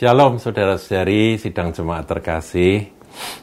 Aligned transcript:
Shalom 0.00 0.40
saudara-saudari 0.40 1.36
sidang 1.36 1.76
jemaat 1.76 2.08
terkasih. 2.08 2.88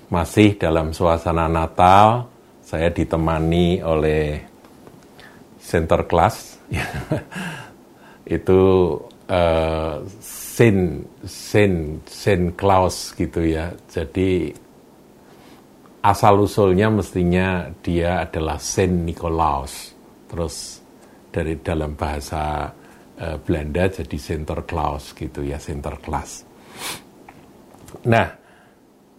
Masih 0.10 0.58
dalam 0.58 0.90
suasana 0.90 1.46
Natal 1.46 2.34
Saya 2.66 2.90
ditemani 2.90 3.78
oleh 3.86 4.42
center 5.62 6.10
class. 6.10 6.58
Itu 8.42 8.62
uh, 9.30 10.02
Saint, 10.18 11.06
Saint, 11.30 12.02
Saint 12.10 12.50
Claus 12.58 13.14
gitu 13.14 13.46
ya. 13.46 13.70
Jadi 13.86 14.50
asal 16.02 16.42
usulnya 16.42 16.90
mestinya 16.90 17.70
dia 17.86 18.26
adalah 18.26 18.58
Saint 18.58 19.06
Nicolaus. 19.06 19.94
Terus 20.26 20.82
dari 21.30 21.62
dalam 21.62 21.94
bahasa 21.94 22.66
uh, 23.22 23.38
Belanda 23.46 23.86
jadi 23.94 24.18
Sinterklaas 24.18 25.14
gitu 25.14 25.46
ya 25.46 25.62
Sinterklaas 25.62 26.47
Nah, 28.08 28.28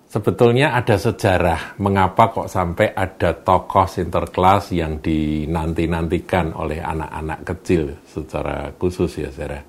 sebetulnya 0.08 0.72
ada 0.72 0.96
sejarah 0.96 1.76
mengapa 1.82 2.32
kok 2.32 2.48
sampai 2.48 2.96
ada 2.96 3.36
tokoh 3.36 3.84
Sinterklas 3.84 4.72
yang 4.72 5.04
dinanti-nantikan 5.04 6.56
oleh 6.56 6.80
anak-anak 6.80 7.44
kecil 7.44 7.92
secara 8.08 8.72
khusus 8.80 9.20
ya, 9.20 9.28
saudara. 9.28 9.60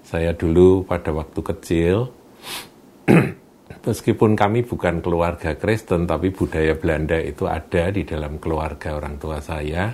Saya 0.00 0.32
dulu 0.34 0.82
pada 0.88 1.12
waktu 1.12 1.40
kecil, 1.44 1.96
meskipun 3.86 4.34
kami 4.34 4.66
bukan 4.66 5.04
keluarga 5.04 5.54
Kristen, 5.54 6.08
tapi 6.08 6.32
budaya 6.34 6.74
Belanda 6.74 7.20
itu 7.20 7.46
ada 7.46 7.92
di 7.92 8.02
dalam 8.02 8.40
keluarga 8.40 8.96
orang 8.96 9.20
tua 9.20 9.38
saya, 9.38 9.92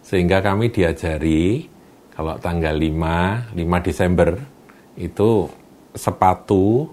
sehingga 0.00 0.40
kami 0.40 0.72
diajari 0.72 1.68
kalau 2.12 2.36
tanggal 2.38 2.76
5, 2.76 3.56
5 3.56 3.86
Desember 3.88 4.30
itu 5.00 5.48
sepatu 5.92 6.88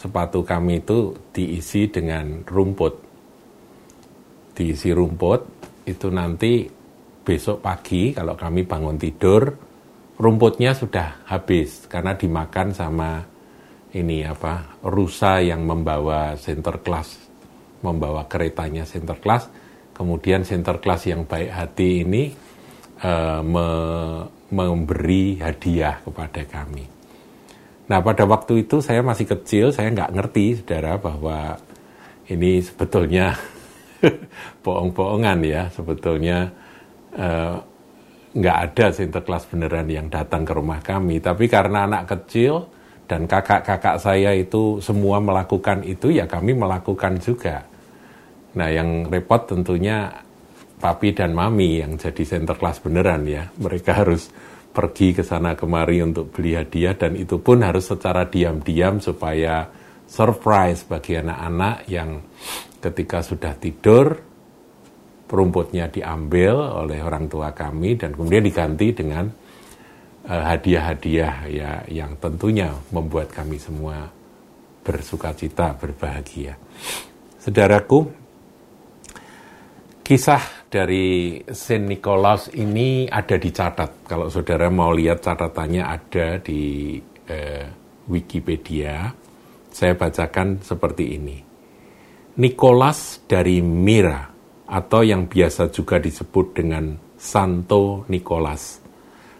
sepatu 0.00 0.40
kami 0.40 0.80
itu 0.80 1.12
diisi 1.36 1.84
dengan 1.92 2.40
rumput. 2.48 2.94
Diisi 4.56 4.96
rumput, 4.96 5.40
itu 5.84 6.08
nanti 6.08 6.64
besok 7.20 7.60
pagi 7.60 8.16
kalau 8.16 8.32
kami 8.32 8.64
bangun 8.64 8.96
tidur, 8.96 9.52
rumputnya 10.16 10.72
sudah 10.72 11.28
habis 11.28 11.84
karena 11.84 12.16
dimakan 12.16 12.72
sama 12.72 13.20
ini 13.92 14.24
apa 14.24 14.80
rusa 14.88 15.44
yang 15.44 15.68
membawa 15.68 16.32
center 16.40 16.80
class, 16.80 17.20
membawa 17.84 18.24
keretanya 18.24 18.88
center 18.88 19.20
class, 19.20 19.52
kemudian 19.92 20.48
center 20.48 20.80
class 20.80 21.04
yang 21.04 21.28
baik 21.28 21.52
hati 21.52 22.08
ini 22.08 22.32
uh, 23.04 23.44
me 23.44 23.68
memberi 24.50 25.38
hadiah 25.38 26.02
kepada 26.02 26.42
kami. 26.42 26.99
Nah 27.90 27.98
pada 27.98 28.22
waktu 28.22 28.62
itu 28.62 28.78
saya 28.78 29.02
masih 29.02 29.26
kecil, 29.26 29.74
saya 29.74 29.90
nggak 29.90 30.14
ngerti 30.14 30.62
saudara 30.62 30.94
bahwa 30.94 31.58
ini 32.30 32.62
sebetulnya 32.62 33.34
bohong-bohongan 34.64 35.38
ya, 35.42 35.66
sebetulnya 35.74 36.54
uh, 37.18 37.58
nggak 38.30 38.58
ada 38.70 38.86
sinterklas 38.94 39.50
beneran 39.50 39.90
yang 39.90 40.06
datang 40.06 40.46
ke 40.46 40.54
rumah 40.54 40.78
kami. 40.78 41.18
Tapi 41.18 41.50
karena 41.50 41.90
anak 41.90 42.06
kecil 42.06 42.70
dan 43.10 43.26
kakak-kakak 43.26 43.98
saya 43.98 44.38
itu 44.38 44.78
semua 44.78 45.18
melakukan 45.18 45.82
itu, 45.82 46.14
ya 46.14 46.30
kami 46.30 46.54
melakukan 46.54 47.18
juga. 47.18 47.66
Nah 48.54 48.70
yang 48.70 49.10
repot 49.10 49.50
tentunya 49.50 50.14
papi 50.78 51.10
dan 51.10 51.34
mami 51.34 51.82
yang 51.82 51.98
jadi 51.98 52.22
sinterklas 52.22 52.78
beneran 52.78 53.26
ya. 53.26 53.50
Mereka 53.58 54.06
harus 54.06 54.30
pergi 54.70 55.12
ke 55.12 55.26
sana 55.26 55.58
kemari 55.58 55.98
untuk 56.00 56.30
beli 56.30 56.54
hadiah 56.54 56.94
dan 56.94 57.18
itu 57.18 57.42
pun 57.42 57.60
harus 57.66 57.90
secara 57.90 58.26
diam-diam 58.30 59.02
supaya 59.02 59.66
surprise 60.06 60.86
bagi 60.86 61.18
anak-anak 61.18 61.76
yang 61.90 62.22
ketika 62.78 63.22
sudah 63.22 63.54
tidur 63.58 64.14
rumputnya 65.30 65.86
diambil 65.86 66.82
oleh 66.82 67.02
orang 67.02 67.30
tua 67.30 67.54
kami 67.54 67.94
dan 67.94 68.14
kemudian 68.14 68.42
diganti 68.42 68.90
dengan 68.90 69.30
uh, 70.26 70.44
hadiah-hadiah 70.50 71.34
ya 71.46 71.70
yang 71.86 72.18
tentunya 72.18 72.74
membuat 72.90 73.30
kami 73.30 73.58
semua 73.58 74.10
bersuka 74.82 75.30
cita, 75.36 75.76
berbahagia. 75.78 76.58
Saudaraku, 77.38 78.10
kisah 80.02 80.59
dari 80.70 81.42
Saint 81.50 81.90
Nicholas 81.90 82.46
ini 82.54 83.10
ada 83.10 83.34
dicatat. 83.34 84.06
Kalau 84.06 84.30
saudara 84.30 84.70
mau 84.70 84.94
lihat 84.94 85.18
catatannya 85.18 85.82
ada 85.82 86.38
di 86.38 86.96
eh, 87.26 87.66
Wikipedia. 88.06 89.10
Saya 89.70 89.98
bacakan 89.98 90.62
seperti 90.62 91.04
ini. 91.18 91.38
Nicholas 92.38 93.26
dari 93.26 93.58
Mira 93.58 94.30
atau 94.70 95.02
yang 95.02 95.26
biasa 95.26 95.74
juga 95.74 95.98
disebut 95.98 96.46
dengan 96.54 96.94
Santo 97.18 98.06
Nicholas 98.06 98.78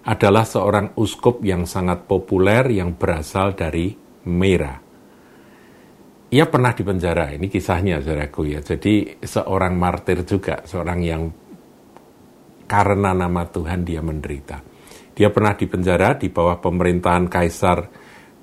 adalah 0.05 0.43
seorang 0.43 0.99
uskup 0.99 1.47
yang 1.47 1.71
sangat 1.71 2.11
populer 2.11 2.67
yang 2.75 2.99
berasal 2.99 3.55
dari 3.55 3.95
Mira 4.27 4.90
ia 6.31 6.47
pernah 6.47 6.71
di 6.71 6.87
penjara, 6.87 7.35
ini 7.35 7.51
kisahnya 7.51 7.99
saudaraku 7.99 8.55
ya. 8.55 8.63
Jadi 8.63 9.19
seorang 9.19 9.75
martir 9.75 10.23
juga, 10.23 10.63
seorang 10.63 11.01
yang 11.03 11.23
karena 12.71 13.11
nama 13.11 13.43
Tuhan 13.51 13.83
dia 13.83 13.99
menderita. 13.99 14.63
Dia 15.11 15.35
pernah 15.35 15.59
di 15.59 15.67
penjara 15.67 16.15
di 16.15 16.31
bawah 16.31 16.63
pemerintahan 16.63 17.27
Kaisar 17.27 17.91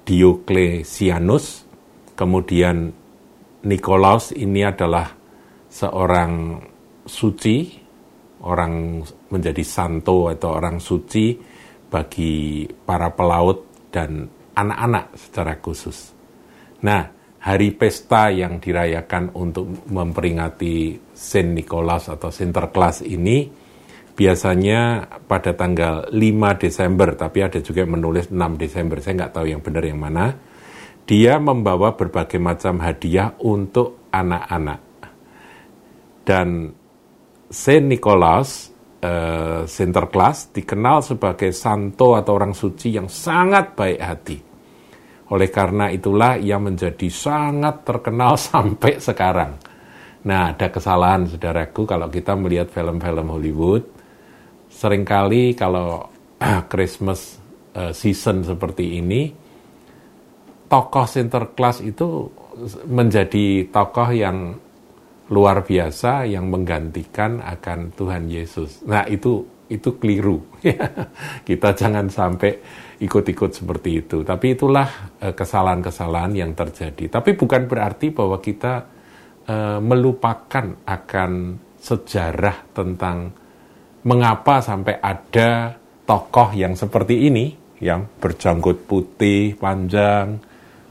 Diocletianus. 0.03 1.63
Kemudian 2.11 2.91
Nikolaus 3.63 4.35
ini 4.35 4.67
adalah 4.67 5.07
seorang 5.71 6.59
suci, 7.07 7.71
orang 8.43 8.99
menjadi 9.31 9.63
santo 9.63 10.27
atau 10.27 10.59
orang 10.59 10.83
suci 10.83 11.39
bagi 11.87 12.67
para 12.67 13.15
pelaut 13.15 13.87
dan 13.87 14.27
anak-anak 14.59 15.15
secara 15.15 15.55
khusus. 15.63 16.11
Nah, 16.83 17.16
hari 17.37 17.69
pesta 17.73 18.33
yang 18.33 18.57
dirayakan 18.57 19.37
untuk 19.37 19.87
memperingati 19.87 20.97
Saint 21.13 21.53
Nicholas 21.53 22.09
atau 22.09 22.33
Sinterklas 22.33 23.05
ini 23.05 23.45
biasanya 24.17 25.05
pada 25.29 25.53
tanggal 25.53 26.09
5 26.09 26.17
Desember, 26.57 27.13
tapi 27.13 27.45
ada 27.45 27.61
juga 27.61 27.85
yang 27.85 28.01
menulis 28.01 28.33
6 28.33 28.57
Desember, 28.57 28.97
saya 28.97 29.23
nggak 29.23 29.33
tahu 29.37 29.45
yang 29.45 29.61
benar 29.61 29.83
yang 29.85 30.01
mana. 30.01 30.33
Dia 31.07 31.39
membawa 31.39 31.93
berbagai 31.95 32.41
macam 32.41 32.83
hadiah 32.83 33.31
untuk 33.45 34.09
anak-anak. 34.11 34.81
Dan 36.27 36.67
Saint 37.47 37.87
Nicholas, 37.87 38.73
uh, 38.99 39.63
Sinterklas, 39.63 40.51
dikenal 40.51 40.99
sebagai 40.99 41.55
santo 41.55 42.19
atau 42.19 42.35
orang 42.35 42.51
suci 42.51 42.99
yang 42.99 43.07
sangat 43.07 43.71
baik 43.71 44.01
hati 44.03 44.46
oleh 45.27 45.49
karena 45.51 45.91
itulah 45.91 46.39
ia 46.39 46.55
menjadi 46.55 47.07
sangat 47.11 47.83
terkenal 47.83 48.39
sampai 48.49 48.99
sekarang. 48.99 49.59
Nah, 50.27 50.51
ada 50.51 50.67
kesalahan 50.67 51.27
saudaraku 51.27 51.87
kalau 51.87 52.11
kita 52.11 52.35
melihat 52.35 52.67
film-film 52.67 53.27
Hollywood. 53.31 53.83
Seringkali 54.67 55.55
kalau 55.55 56.11
Christmas 56.71 57.39
uh, 57.75 57.95
season 57.95 58.43
seperti 58.43 58.99
ini, 58.99 59.31
tokoh 60.67 61.07
Sinterklas 61.07 61.79
itu 61.79 62.27
menjadi 62.89 63.69
tokoh 63.71 64.09
yang 64.11 64.57
luar 65.27 65.63
biasa 65.63 66.23
yang 66.27 66.47
menggantikan 66.47 67.43
akan 67.43 67.91
Tuhan 67.95 68.27
Yesus. 68.31 68.83
Nah, 68.87 69.07
itu 69.07 69.43
itu 69.67 69.99
keliru. 69.99 70.39
kita 71.47 71.75
jangan 71.75 72.07
sampai 72.07 72.55
ikut-ikut 72.97 73.51
seperti 73.53 74.05
itu. 74.05 74.25
Tapi 74.25 74.57
itulah 74.57 75.17
eh, 75.21 75.33
kesalahan-kesalahan 75.33 76.33
yang 76.33 76.51
terjadi. 76.57 77.21
Tapi 77.21 77.37
bukan 77.37 77.69
berarti 77.69 78.09
bahwa 78.09 78.41
kita 78.41 78.97
uh, 79.47 79.79
melupakan 79.79 80.83
akan 80.83 81.31
sejarah 81.79 82.57
tentang 82.75 83.31
mengapa 84.03 84.59
sampai 84.59 84.99
ada 84.99 85.75
tokoh 86.03 86.51
yang 86.55 86.75
seperti 86.75 87.27
ini, 87.27 87.55
yang 87.83 88.07
berjanggut 88.19 88.87
putih, 88.87 89.55
panjang, 89.55 90.39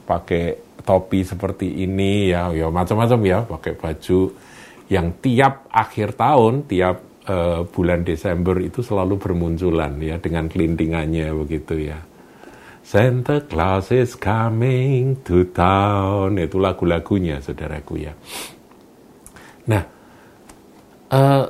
pakai 0.05 0.77
topi 0.85 1.25
seperti 1.25 1.83
ini, 1.83 2.31
ya, 2.31 2.49
ya 2.53 2.69
macam-macam 2.69 3.19
ya, 3.25 3.39
pakai 3.43 3.73
baju 3.75 4.19
yang 4.87 5.19
tiap 5.19 5.67
akhir 5.67 6.15
tahun, 6.15 6.63
tiap 6.69 6.97
uh, 7.27 7.61
bulan 7.67 8.07
Desember 8.07 8.57
itu 8.63 8.79
selalu 8.81 9.19
bermunculan 9.19 9.99
ya 9.99 10.17
dengan 10.17 10.47
kelintingannya 10.47 11.29
begitu 11.35 11.91
ya. 11.91 11.99
Santa 12.87 13.43
Claus 13.43 13.91
is 13.91 14.15
coming 14.15 15.19
to 15.27 15.51
town 15.51 16.39
itu 16.39 16.55
lagu-lagunya 16.55 17.43
saudaraku 17.43 17.93
ya. 17.99 18.15
Nah, 19.67 19.83
uh, 21.11 21.45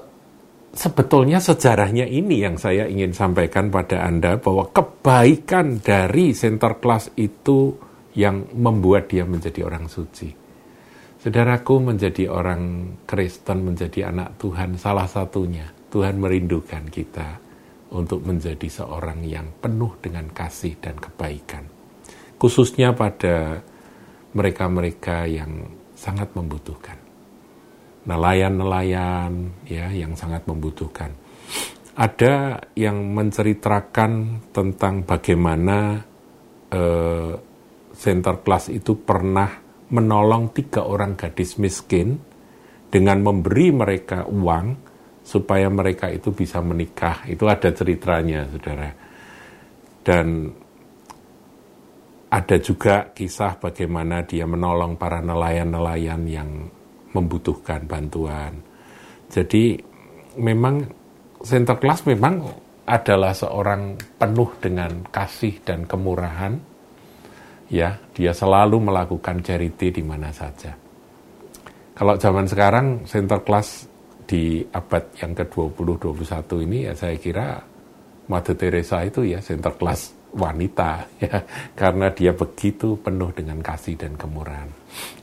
sebetulnya 0.74 1.38
sejarahnya 1.38 2.10
ini 2.10 2.42
yang 2.42 2.58
saya 2.58 2.90
ingin 2.90 3.14
sampaikan 3.14 3.70
pada 3.70 4.06
Anda 4.06 4.42
bahwa 4.42 4.74
kebaikan 4.74 5.82
dari 5.86 6.34
Center 6.34 6.82
Class 6.82 7.14
itu 7.18 7.78
yang 8.18 8.50
membuat 8.58 9.14
dia 9.14 9.22
menjadi 9.26 9.62
orang 9.62 9.86
suci. 9.86 10.37
Saudaraku 11.28 11.84
menjadi 11.84 12.32
orang 12.32 12.96
Kristen, 13.04 13.68
menjadi 13.68 14.16
anak 14.16 14.40
Tuhan, 14.40 14.80
salah 14.80 15.12
satunya 15.12 15.68
Tuhan 15.92 16.24
merindukan 16.24 16.88
kita 16.88 17.36
untuk 17.92 18.24
menjadi 18.24 18.64
seorang 18.64 19.28
yang 19.28 19.52
penuh 19.60 19.92
dengan 20.00 20.32
kasih 20.32 20.80
dan 20.80 20.96
kebaikan. 20.96 21.68
Khususnya 22.40 22.96
pada 22.96 23.60
mereka-mereka 24.32 25.28
yang 25.28 25.68
sangat 26.00 26.32
membutuhkan. 26.32 26.96
Nelayan-nelayan 28.08 29.52
ya 29.68 29.92
yang 29.92 30.16
sangat 30.16 30.48
membutuhkan. 30.48 31.12
Ada 32.00 32.64
yang 32.72 33.04
menceritakan 33.04 34.40
tentang 34.56 35.04
bagaimana 35.04 36.08
eh, 36.72 37.36
center 37.92 38.40
class 38.48 38.72
itu 38.72 38.96
pernah 38.96 39.67
menolong 39.88 40.52
tiga 40.52 40.84
orang 40.84 41.16
gadis 41.16 41.56
miskin 41.60 42.20
dengan 42.88 43.24
memberi 43.24 43.72
mereka 43.72 44.28
uang 44.28 44.66
supaya 45.24 45.68
mereka 45.68 46.08
itu 46.08 46.32
bisa 46.32 46.64
menikah. 46.64 47.28
Itu 47.28 47.48
ada 47.52 47.72
ceritanya, 47.72 48.48
saudara. 48.48 48.90
Dan 50.04 50.48
ada 52.28 52.58
juga 52.60 53.12
kisah 53.12 53.60
bagaimana 53.60 54.24
dia 54.24 54.48
menolong 54.48 54.96
para 55.00 55.20
nelayan-nelayan 55.24 56.24
yang 56.28 56.50
membutuhkan 57.12 57.88
bantuan. 57.88 58.60
Jadi 59.28 59.80
memang 60.40 60.84
center 61.44 61.76
class 61.80 62.04
memang 62.08 62.44
adalah 62.88 63.36
seorang 63.36 64.00
penuh 64.16 64.50
dengan 64.64 65.04
kasih 65.12 65.60
dan 65.64 65.84
kemurahan 65.84 66.77
ya 67.72 68.00
dia 68.16 68.32
selalu 68.32 68.92
melakukan 68.92 69.44
charity 69.44 70.00
di 70.00 70.04
mana 70.04 70.32
saja. 70.32 70.76
Kalau 71.98 72.14
zaman 72.16 72.46
sekarang 72.46 73.10
center 73.10 73.42
class 73.42 73.90
di 74.28 74.60
abad 74.62 75.08
yang 75.18 75.34
ke-20-21 75.34 76.68
ini 76.68 76.78
ya 76.86 76.94
saya 76.94 77.16
kira 77.18 77.58
Mother 78.28 78.60
Teresa 78.60 79.02
itu 79.08 79.24
ya 79.24 79.40
center 79.40 79.74
class 79.80 80.14
wanita 80.36 81.08
ya 81.24 81.42
karena 81.74 82.12
dia 82.12 82.36
begitu 82.36 83.00
penuh 83.00 83.32
dengan 83.32 83.64
kasih 83.64 83.96
dan 83.96 84.20
kemurahan. 84.20 84.68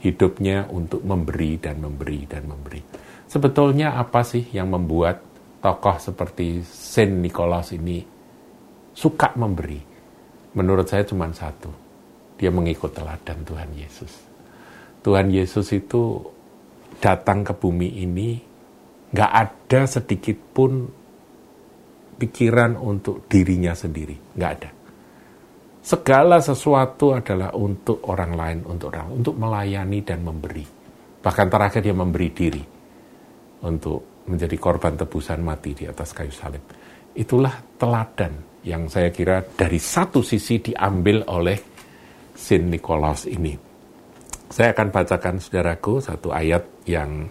Hidupnya 0.01 0.67
untuk 0.73 1.05
memberi 1.05 1.61
dan 1.61 1.79
memberi 1.79 2.25
dan 2.25 2.49
memberi. 2.49 2.81
Sebetulnya 3.29 3.95
apa 3.95 4.25
sih 4.25 4.43
yang 4.51 4.73
membuat 4.73 5.21
tokoh 5.61 5.97
seperti 5.97 6.61
Saint 6.65 7.21
Nicholas 7.21 7.73
ini 7.73 8.01
suka 8.91 9.33
memberi? 9.37 9.81
Menurut 10.55 10.87
saya 10.87 11.03
cuma 11.03 11.27
satu, 11.35 11.84
dia 12.35 12.51
mengikut 12.51 12.91
teladan 12.91 13.43
Tuhan 13.47 13.69
Yesus. 13.75 14.13
Tuhan 15.01 15.31
Yesus 15.31 15.67
itu 15.71 16.19
datang 16.99 17.45
ke 17.45 17.53
bumi 17.55 18.01
ini, 18.01 18.39
nggak 19.13 19.31
ada 19.31 19.81
sedikit 19.85 20.37
pun 20.55 20.71
pikiran 22.15 22.79
untuk 22.79 23.27
dirinya 23.27 23.75
sendiri, 23.75 24.15
nggak 24.35 24.51
ada. 24.59 24.69
Segala 25.85 26.41
sesuatu 26.41 27.13
adalah 27.13 27.53
untuk 27.53 28.01
orang 28.09 28.33
lain, 28.33 28.59
untuk 28.65 28.89
orang, 28.89 29.21
untuk 29.21 29.37
melayani 29.37 30.01
dan 30.01 30.25
memberi. 30.25 30.65
Bahkan 31.21 31.47
terakhir 31.49 31.85
dia 31.85 31.93
memberi 31.93 32.29
diri 32.33 32.63
untuk 33.61 34.25
menjadi 34.25 34.57
korban 34.57 34.97
tebusan 34.97 35.45
mati 35.45 35.77
di 35.77 35.85
atas 35.85 36.09
kayu 36.09 36.33
salib. 36.33 36.65
Itulah 37.13 37.77
teladan 37.77 38.33
yang 38.65 38.89
saya 38.89 39.13
kira 39.13 39.45
dari 39.45 39.77
satu 39.77 40.25
sisi 40.25 40.57
diambil 40.57 41.21
oleh 41.29 41.74
Saint 42.35 42.67
Nicholas 42.67 43.25
ini. 43.25 43.55
Saya 44.51 44.75
akan 44.75 44.93
bacakan 44.93 45.41
saudaraku 45.41 46.03
satu 46.03 46.29
ayat 46.29 46.85
yang 46.85 47.25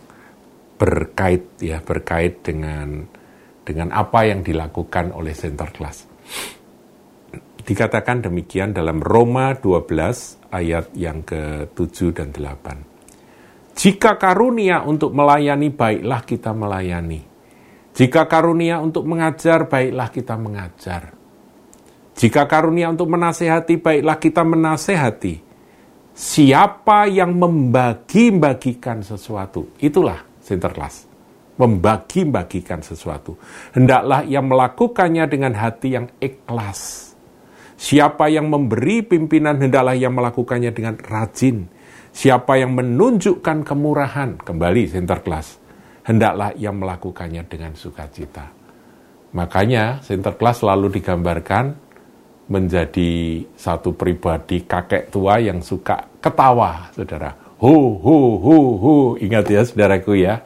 berkait 0.75 1.55
ya 1.63 1.79
berkait 1.79 2.43
dengan 2.43 3.07
dengan 3.63 3.95
apa 3.95 4.27
yang 4.27 4.43
dilakukan 4.43 5.15
oleh 5.15 5.33
Sinterklas. 5.33 6.11
Dikatakan 7.65 8.29
demikian 8.29 8.77
dalam 8.77 9.01
Roma 9.01 9.57
12 9.57 10.53
ayat 10.53 10.93
yang 10.93 11.25
ke-7 11.25 12.13
dan 12.13 12.29
8. 12.29 13.73
Jika 13.73 14.21
karunia 14.21 14.85
untuk 14.85 15.17
melayani, 15.17 15.73
baiklah 15.73 16.23
kita 16.29 16.53
melayani. 16.53 17.25
Jika 17.97 18.29
karunia 18.29 18.85
untuk 18.85 19.09
mengajar, 19.09 19.65
baiklah 19.65 20.13
kita 20.13 20.37
mengajar. 20.37 21.24
Jika 22.15 22.47
karunia 22.47 22.95
untuk 22.95 23.11
menasehati, 23.11 23.83
baiklah 23.83 24.19
kita 24.23 24.47
menasehati. 24.47 25.43
Siapa 26.15 27.11
yang 27.11 27.35
membagi-bagikan 27.35 29.03
sesuatu, 29.03 29.75
itulah 29.83 30.23
sinterklas. 30.39 31.11
Membagi-bagikan 31.59 32.83
sesuatu. 32.87 33.35
Hendaklah 33.75 34.23
ia 34.27 34.39
melakukannya 34.39 35.27
dengan 35.27 35.59
hati 35.59 35.99
yang 35.99 36.07
ikhlas. 36.23 37.15
Siapa 37.75 38.31
yang 38.31 38.47
memberi 38.47 39.03
pimpinan, 39.03 39.59
hendaklah 39.59 39.99
ia 39.99 40.07
melakukannya 40.07 40.71
dengan 40.71 40.95
rajin. 40.99 41.67
Siapa 42.15 42.63
yang 42.63 42.79
menunjukkan 42.79 43.67
kemurahan, 43.67 44.39
kembali 44.39 44.87
sinterklas, 44.87 45.59
hendaklah 46.07 46.55
ia 46.55 46.71
melakukannya 46.71 47.43
dengan 47.51 47.75
sukacita. 47.75 48.55
Makanya 49.35 49.99
sinterklas 49.99 50.63
selalu 50.63 50.95
digambarkan 51.03 51.84
menjadi 52.45 53.41
satu 53.57 53.97
pribadi 53.97 54.69
kakek 54.69 55.09
tua 55.09 55.41
yang 55.41 55.65
suka 55.65 56.05
ketawa, 56.21 56.93
saudara. 56.93 57.33
Hu, 57.57 57.97
hu, 57.97 58.17
hu, 58.37 58.57
hu. 58.77 58.95
Ingat 59.17 59.49
ya, 59.49 59.63
saudaraku 59.65 60.21
ya. 60.21 60.45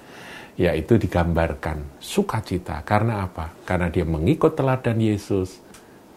Ya, 0.59 0.75
itu 0.75 0.99
digambarkan 0.99 1.99
sukacita. 2.03 2.83
Karena 2.83 3.27
apa? 3.27 3.55
Karena 3.62 3.91
dia 3.91 4.06
mengikut 4.06 4.55
teladan 4.55 4.99
Yesus. 4.99 5.59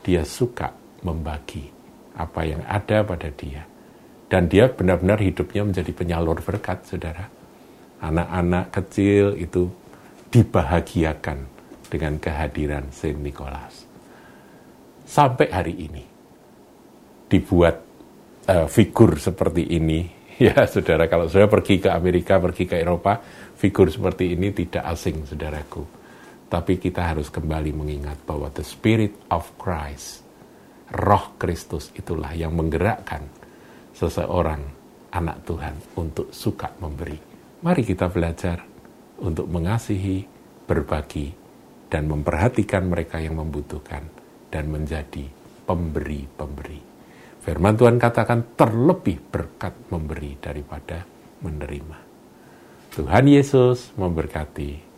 Dia 0.01 0.25
suka 0.25 0.73
membagi 1.05 1.69
apa 2.17 2.41
yang 2.45 2.61
ada 2.65 3.05
pada 3.05 3.29
dia. 3.33 3.65
Dan 4.25 4.49
dia 4.49 4.69
benar-benar 4.69 5.21
hidupnya 5.21 5.65
menjadi 5.65 5.91
penyalur 5.93 6.41
berkat, 6.41 6.85
saudara. 6.89 7.29
Anak-anak 8.01 8.73
kecil 8.73 9.37
itu 9.37 9.69
dibahagiakan 10.33 11.45
dengan 11.91 12.17
kehadiran 12.17 12.89
Saint 12.89 13.19
Nicholas 13.19 13.90
sampai 15.11 15.51
hari 15.51 15.75
ini. 15.75 16.03
Dibuat 17.27 17.75
uh, 18.47 18.67
figur 18.71 19.19
seperti 19.19 19.75
ini. 19.75 20.01
Ya 20.41 20.65
saudara 20.65 21.05
kalau 21.05 21.29
saya 21.29 21.45
pergi 21.45 21.77
ke 21.77 21.93
Amerika 21.93 22.41
pergi 22.41 22.65
ke 22.65 22.73
Eropa 22.81 23.21
figur 23.53 23.93
seperti 23.93 24.33
ini 24.33 24.49
tidak 24.49 24.89
asing 24.89 25.21
saudaraku. 25.21 25.85
Tapi 26.49 26.81
kita 26.81 27.13
harus 27.13 27.29
kembali 27.29 27.69
mengingat 27.69 28.25
bahwa 28.25 28.49
the 28.49 28.65
spirit 28.65 29.13
of 29.29 29.45
Christ 29.61 30.25
roh 30.97 31.37
Kristus 31.37 31.93
itulah 31.93 32.33
yang 32.33 32.57
menggerakkan 32.57 33.21
seseorang 33.93 34.65
anak 35.13 35.45
Tuhan 35.45 35.77
untuk 36.01 36.33
suka 36.33 36.73
memberi. 36.81 37.21
Mari 37.61 37.85
kita 37.85 38.09
belajar 38.09 38.65
untuk 39.21 39.45
mengasihi 39.45 40.25
berbagi 40.65 41.29
dan 41.85 42.09
memperhatikan 42.09 42.89
mereka 42.89 43.21
yang 43.21 43.37
membutuhkan 43.37 44.20
dan 44.51 44.67
menjadi 44.67 45.25
pemberi-pemberi. 45.65 46.83
Firman 47.41 47.73
Tuhan 47.73 47.97
katakan 47.97 48.53
terlebih 48.53 49.17
berkat 49.31 49.73
memberi 49.89 50.37
daripada 50.37 51.01
menerima. 51.41 51.97
Tuhan 52.91 53.25
Yesus 53.25 53.95
memberkati 53.97 54.90